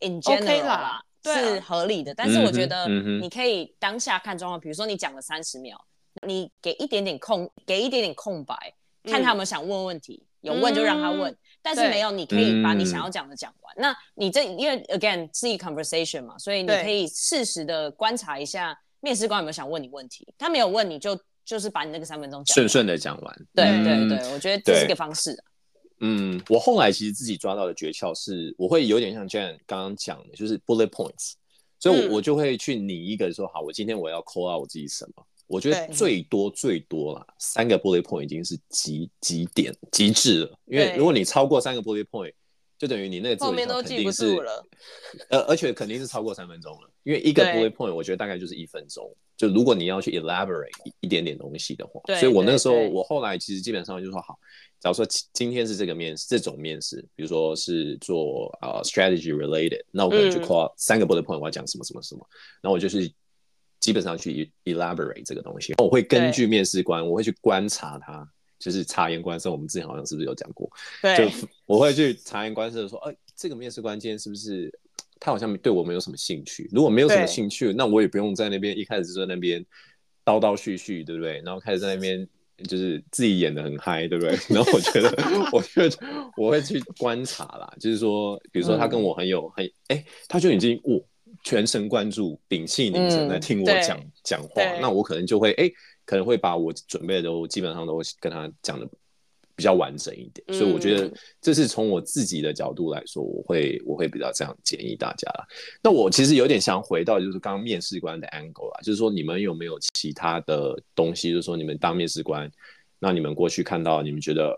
[0.00, 1.02] in general 啦。
[1.26, 5.76] 是合理的，但是我觉得你可以当下看状况，比如说你讲了三十秒，
[6.26, 8.54] 你给一点点空，给一点点空白，
[9.04, 13.74] 看他有没有想问问题，有问就让他问，但是没有，你可以把你想要讲的讲完。
[13.76, 23.46] 那你这因为 again 是一个 conversation 嘛，所以你可以适时的观察一下面试官有没有想问你问题，他没有问你就就是把你那个三分钟讲顺顺的讲完。
[23.54, 25.36] 对对对，我觉得这是一个方式。
[26.00, 31.32] 嗯，我后来其实自己抓到的诀窍是，我会有点像 Jan 刚刚讲的，就是 bullet points，
[31.78, 35.26] 所以我我就会去拟一个说，好，我今天我要 call out 我自己什么？
[35.46, 42.32] 我觉得最多最多啦，三个 bullet point 已经是极极点极致了，因为如果你超过三个 bullet point，
[42.76, 44.66] 就等于你那个字后面都记不住了，
[45.30, 46.90] 呃，而且肯定是超过三分钟了。
[47.06, 49.08] 因为一个 bullet point 我觉得大概就是一分钟。
[49.36, 54.36] 就如果你要去 elaborate 一点点东西的话，所以我那个时候我后来其实基本上就说好，
[54.80, 62.26] 假如说今天是这个面试这种面试，比如说是做呃 strategy related，那我可能就 call 三个 bullet point，我要讲什么什么什么，
[62.60, 63.08] 然后我就是
[63.78, 68.26] 基本上去 elaborate 这个东西，我会根据面试官，我会去观察他，
[68.58, 70.68] 就是察言观色，我们之前好像是不是有讲过？
[71.02, 74.72] 对，就我会去察言观色的说，哎，这个面试官今天是不是？
[75.18, 76.68] 他好像对我没有什么兴趣。
[76.72, 79.64] 如果没有什么兴趣，那我也不用在那边一开始就在那边
[80.24, 81.40] 叨叨絮絮，对不对？
[81.44, 82.26] 然后开始在那边
[82.68, 84.36] 就是自己演的很嗨，对不对？
[84.54, 85.10] 然后我觉得，
[85.52, 85.96] 我觉得
[86.36, 91.02] 我会去观察啦，就是说，比如说他跟我很有很哎、嗯，他就已经我
[91.44, 95.70] 全神贯注、屏气凝神在听我讲讲话，那我可能就会哎，
[96.04, 98.88] 可能会把我准备的都基本上都会跟他讲的。
[99.56, 105.32] 比较完整一点，所以我觉得这是从我自己的角度来说，我会我会比较这样建议大家。
[105.82, 112.50] 那我其实有点想回到就是刚刚面试官的 angle 啊，就是说你们有没有其他的东西，就是说你们当面试官，
[112.98, 114.54] 那你们过去看到你们觉得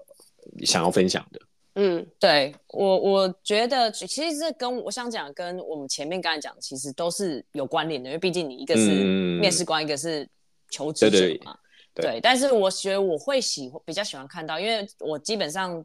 [0.64, 1.40] 想要分享的？
[1.76, 9.04] 嗯，对我我觉得其实这跟我想讲跟我们前面刚才讲的其实都是有关联的，因为毕竟你一个是
[9.38, 10.28] 面试官，嗯，一个是
[10.70, 11.56] 求职者嘛。
[12.00, 12.20] 对。
[12.20, 15.84] 但是我觉得我会喜欢比较喜欢看到，因为我基本上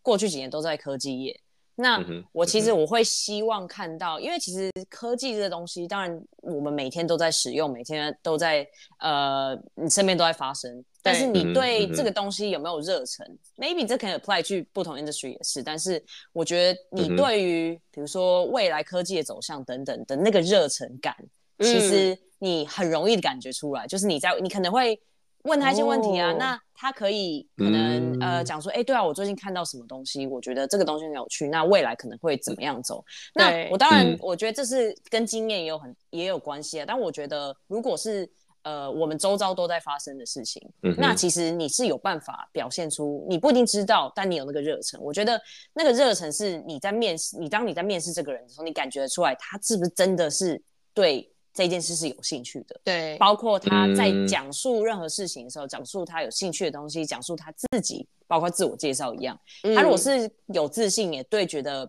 [0.00, 1.40] 过去几年都在科技业，
[1.76, 2.00] 那
[2.30, 8.64] 我其实我会希望看到，嗯、因为其实科技这个东西，当然我们每天都在使用，每天都在
[9.00, 16.00] 呃，你身边都在发生，但是你对这个东西有没有热忱、嗯、？Maybe 这可以 apply 去不同 industry 也是，但是
[16.32, 21.16] 我觉得你对于比如说未来科技的走向等等的那个热忱感，
[21.58, 24.96] 其实你很容易的感觉出来，就是你在你可能会。
[25.44, 33.04] 问他一些问题啊，oh, 那他可以可能、嗯、呃讲说，哎、欸，对啊，我最近看到什么东西，我觉得这个东西很有趣，那未来可能会怎么样走？
[33.34, 36.84] 那我当然、嗯，我觉得这是跟经验也有很也有关系啊。
[36.88, 38.26] 但我觉得，如果是
[38.62, 44.98] 呃我们周遭都在发生的事情、嗯，那其实你是有办法表现出，你不一定知道，但你有那个热忱。
[45.02, 45.38] 我觉得
[45.74, 50.62] 那个热忱是你在面试，你当你在面试这个人的时候，你感觉得出来，他是不是真的是
[50.94, 51.30] 对。
[51.54, 59.72] 这件事是有兴趣的，对，包括他在讲述任何事情的时候，讲、嗯、述他有兴趣的东西，讲述他自己，包括自我介绍一样、嗯。
[59.72, 61.88] 他如果是有自信，也对，觉得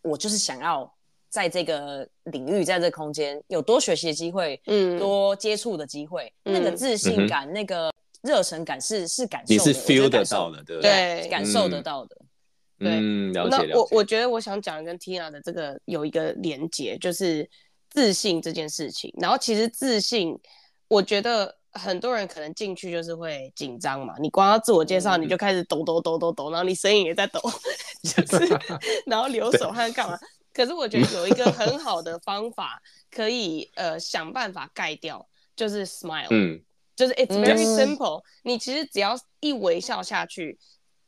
[0.00, 0.90] 我就是想要
[1.28, 11.20] 在这个领域，在这个空间有多学习的机会，嗯，多接触的机会、嗯，那个自信感，嗯、那个热忱感是是感受的，你是 feel 得到的，对不对？
[11.20, 12.16] 对，感受得到的。
[12.80, 13.72] 嗯、对，了解了解。
[13.74, 17.46] 那我我觉得我想讲跟 Tina 的这个有一个连结，就是。
[17.94, 20.36] 自信这件事情，然后其实自信，
[20.88, 24.14] 我觉得很多人可能进去就是会紧张嘛。
[24.18, 27.40] 你光要自我介绍，你就开始抖抖抖抖抖，然后你声音也在抖，
[28.02, 28.60] 就 是
[29.06, 30.18] 然后流手汗干嘛？
[30.52, 36.60] 可是我觉得有一个很好的方法，可以呃想办法盖掉，就是 smile，嗯，
[36.96, 38.22] 就是 it's very simple，嗯。
[38.42, 40.58] 你其实只要一微笑下去。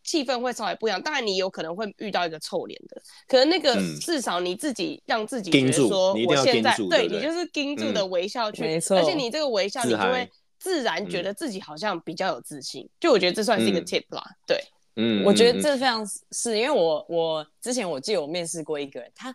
[0.06, 10.26] 气氛会稍微不一样，当然你有可能会遇到一个臭脸的，可能那个至少你自己让自己觉得说，我现在、嗯、对，你就是盯住的微笑去，没错，而且你这个微笑你就会
[10.58, 14.64] 自然觉得自己好像比较有自信，就我觉得这算是一个 tip 啦，嗯、对，
[14.96, 19.34] 嗯，我觉得这非常是因为我我之前我记得我面试过一个人，他。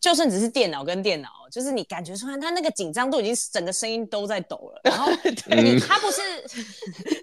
[0.00, 4.80] 就算只是电脑跟电脑，就是你感觉出来他那个紧张度已经整个声音都在抖了。
[4.84, 5.10] 然后
[5.62, 6.20] 你他不是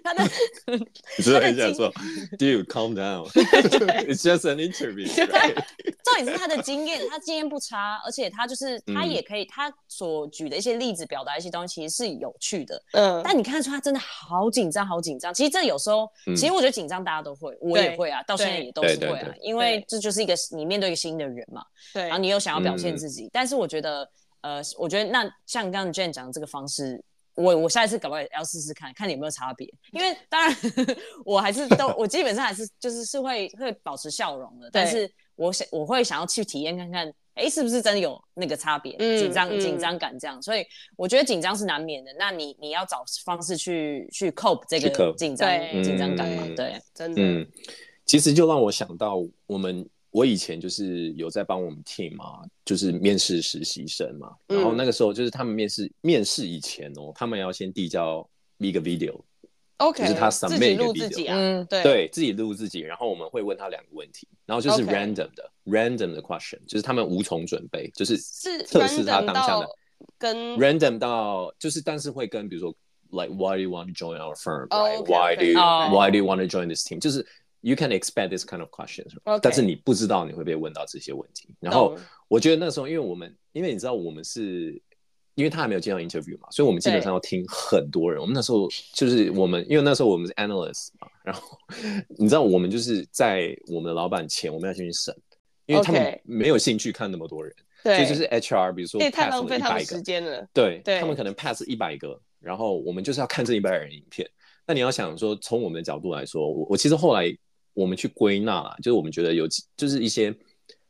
[0.04, 0.22] 他的，
[1.16, 1.92] 你知道人家说
[2.38, 3.28] ，Dude, calm down.
[4.06, 5.08] It's just an interview.
[6.04, 12.82] 重点是他的经验，他经验不差，而且他就是他也可以，嗯、他所举的一些例子表达一些东西，其实是有趣的。
[12.92, 15.32] 嗯，但你看得出他真的好紧张，好紧张。
[15.34, 21.62] 其实这有时候，嗯、其实我觉得紧张大家都会，我也会啊，到现在也都是会啊，因为这就是一个你面对一个新的人嘛。
[21.92, 24.08] 对，然后你又想要表现自己，嗯、但是我觉得，
[24.48, 29.66] 呃，我觉得那像刚刚 Jane 讲的这个方式，我我下一次搞不好也要试试看看你有没有差别。
[29.92, 30.56] 因为当然
[31.22, 38.96] 我还是都我基本上还是就是是会会保持笑容的，但是我想我会想要去体验看看，哎，是不是真的有那个差别？
[39.18, 40.64] 紧张紧张感这样，所以
[40.96, 42.10] 我觉得紧张是难免的。
[42.18, 45.48] 那你你要找方式去去 cope 这个紧张
[45.82, 46.48] 紧张感嘛？
[46.56, 47.20] 对，真的。
[47.22, 47.46] 嗯，
[48.06, 49.86] 其实就让我想到我们。
[50.18, 69.68] 我以前就是有在帮我们 team 嘛，就是面试实习生嘛、嗯，然后那个时候就是他们面试面试以前哦，他们要先递交一个 video，OK，、就是他 submit 一个 video，、啊嗯、对，对自己录自己，然后我们会问他两个问题，然后就是 random 的、random 的 question，就是他们无从准备，就是测试他当下的
[70.18, 72.74] 跟 random 到就是，但是会跟比如说
[73.10, 75.60] like why do you want to join our firm，why do you
[75.94, 77.24] why do you want to join this team，就是。
[77.60, 79.40] You can expect this kind of questions，、okay.
[79.42, 81.48] 但是你不知道你会被问到这些问题。
[81.58, 81.96] 然后
[82.28, 84.80] 我觉得那时候，因为我们，因为你知道我们是
[85.34, 88.20] 因为他还没有接到 interview 嘛，所以我们基本上要听很多人。
[88.20, 91.58] 我们那时候就是我们，因为那时候我们是 analyst 嘛，然后
[92.16, 95.12] 你知道我们就是在我们的老板前，我们要先去审，
[95.66, 97.52] 因为他们没有兴趣看那么多人。
[97.82, 100.46] 对，所以就是 HR，比如说 pass 了一百个，时间了。
[100.52, 104.28] 对，他们可能 pass 一百个，然后我们就是要看这一百人影片。
[104.66, 107.34] 那你要想说，从我们的角度来说，我我其实后来
[107.78, 110.34] 我们去归纳了，就是我们觉得有就是一些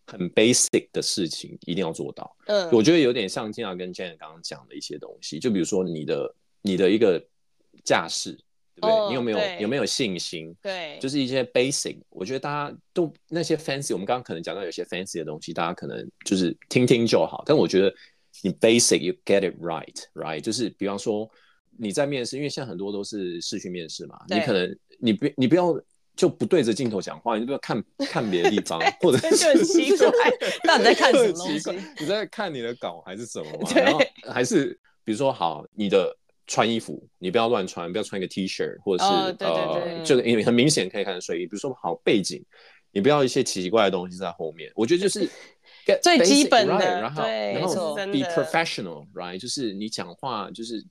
[0.07, 2.36] 很 basic 的事情一定要做到。
[2.47, 7.22] 嗯，我觉得有点像经常跟 Janet 刚刚讲的一些东西，就比如说你的你的一个
[7.84, 8.39] 架势。
[8.80, 10.55] 对，你有没有有没有信心？
[10.62, 17.43] 对，就是一些 basic，我觉得大家都那些 fancy，我们刚刚可能讲到有些 fancy 的东西，大家可能就是听听就好。
[17.45, 17.93] 但我觉得
[18.41, 21.28] 你 basic，you get it right，right，就是比方说
[21.76, 25.74] 你在面试，因为现在很多都是视讯面试嘛，你可能你不你不要
[26.19, 30.07] 就不对着镜头讲话，你不要看 看别的地方，或者 就很奇怪，
[30.64, 31.79] 那你在看什么东西？
[32.01, 33.71] 你在看你的稿还是什么嘛？
[33.75, 34.01] 然后
[34.31, 36.14] 还是比如说好你的。
[36.51, 41.45] 穿衣服，你不要乱穿，不要穿一个 T 恤，或者是、oh, 呃，就因为很明显可以看到睡衣。
[41.45, 42.43] 比如说，好背景，
[42.91, 44.73] 你不要一些奇奇怪怪的东西在后面。
[44.75, 45.29] 我觉得就是
[46.03, 49.39] 最基本的，然后然后 be professional，right？
[49.39, 50.83] 就是你讲话就是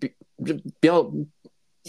[0.00, 0.12] 比
[0.44, 1.08] 就不要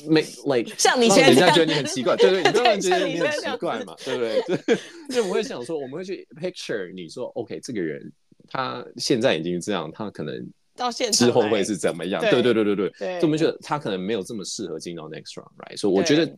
[0.07, 4.21] make like 像你现在，人家觉得你很奇怪，对对，你不要觉得你很奇怪嘛，对不
[4.65, 4.77] 对？
[5.09, 8.11] 就我会想说，我们会去 picture 你说，OK，这个人
[8.49, 10.47] 他现在已经这样，他可能。
[10.75, 12.21] 到现之后会是怎么样？
[12.21, 15.75] 对对对对对，所以我们觉得他可能没有这么适合进到 next round，right？
[15.75, 16.37] 所以我觉得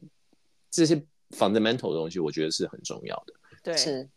[0.72, 0.96] 这些
[1.32, 3.34] fundamental 的东西，我觉得是很重要的。
[3.62, 4.08] 对，是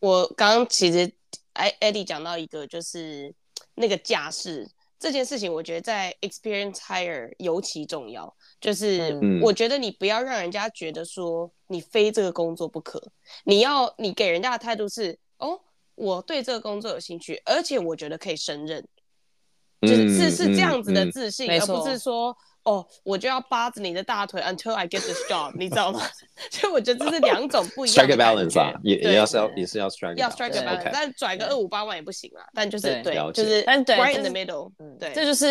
[0.00, 1.08] 我刚刚其实
[1.52, 3.32] 艾 Eddie 讲到一个，就是
[3.76, 4.68] 那个架势
[4.98, 8.34] 这件事情，我觉得在 experience hire 尤其重要。
[8.60, 13.00] 就是我觉得你不要让人家觉得说你非这个工作不可，
[13.44, 15.60] 你要你给人家的态度是哦，
[15.94, 18.86] 我对这个工作有兴趣，而且我觉得可以胜任。
[19.82, 22.36] 就是是是这样子的自信，而不是说
[22.68, 26.00] 哦，我就要扒着你的大腿 until I get this job，你知道吗？
[26.52, 28.14] 所以我觉得这是两种不一样的。
[28.14, 32.44] Strike a balance 啊，也也要是要也是要 strike，要 strike a balance，但拽个二五八万也不行啊。
[32.52, 35.46] 但就是对，就是但对 right in the middle，对，这就是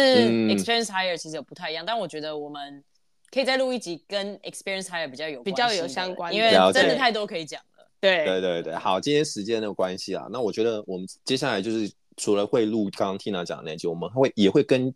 [0.50, 1.84] experience hire 其实有不太一样。
[1.84, 2.84] 但我觉得我们
[3.32, 7.88] 可以再录一集跟 experience hire 比较有比较有相关，因为真的太多可以讲了。
[8.00, 11.92] 对对对对，好，今天时间的关系啊，那我觉得我们接下来就是。
[12.20, 14.92] 除了会录刚刚 Tina 讲的那集，我们会也会根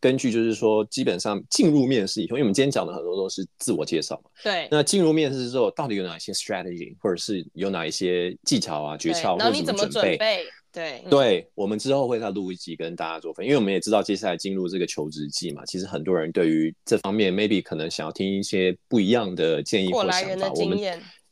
[0.00, 4.30] 根据就是说，基本上进入面试以后，因为我们今天讲的很多都是自我介绍嘛。
[4.42, 4.68] 对。
[4.70, 10.44] 那进入面试之后，到底有哪些 strategy，或者是有哪一些技巧啊、诀窍，或者怎么准备？
[10.72, 11.04] 对。
[11.08, 20.52] 对，我们之后会再录一集跟大家做分，因为我们也知道接下来进入这个求职季嘛，其实很多人对于这方面 maybe 可能想要听一些不一样的建议或想法。
[20.52, 20.78] 我们。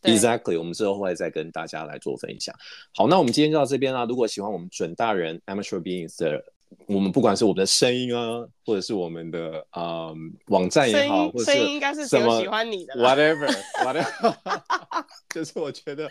[0.03, 2.53] Exactly，我们之后会再跟大家来做分享。
[2.93, 4.05] 好，那我们今天就到这边啦。
[4.05, 6.45] 如果喜欢我们准大人 Amateur Beings 的，
[6.87, 10.15] 我们不管是我们的声音啊，或者是我们的嗯
[10.47, 14.35] 网站也好，或者声音应该是什么喜欢你的，whatever，whatever，
[15.35, 16.11] 就是我觉得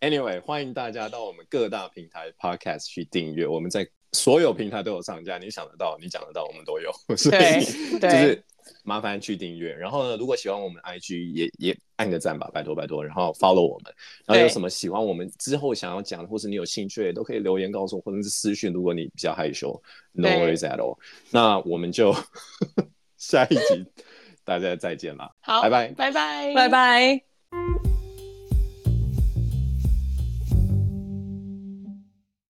[0.00, 3.46] ，anyway，欢迎大家到我们各大平台 Podcast 去订阅。
[3.46, 6.90] 我们在所有平台都有上架，你想得到，你讲得到，我们都有。
[7.16, 8.44] 所以，对，就是。
[8.84, 13.94] 麻烦去订阅，然后呢，如果喜欢我们 IG 也也按个赞吧，拜托拜托，然后 follow 我们，
[14.26, 18.72] 然后有什么喜欢我们之后想要讲的，或是你有兴趣的，都可以留言告诉我，或者是私讯。
[18.72, 19.80] 如果你比较害羞
[20.12, 20.96] ，no worries at all，
[21.30, 22.14] 那我们就
[23.18, 23.86] 下一集
[24.44, 27.99] 大家再见啦，好，拜拜，拜拜，拜拜。